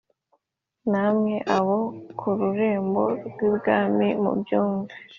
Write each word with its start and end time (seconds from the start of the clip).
namwe 0.91 1.35
abo 1.57 1.77
ku 2.19 2.27
rurembo 2.39 3.03
rw’ibwami, 3.27 4.07
mubyumve! 4.21 4.93